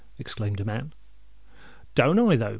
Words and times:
exclaimed 0.17 0.59
a 0.59 0.65
man. 0.65 0.93
"Don't 1.93 2.17
I, 2.17 2.35
though?" 2.35 2.49